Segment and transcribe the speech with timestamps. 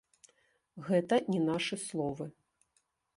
[0.87, 2.25] Гэта не нашы словы.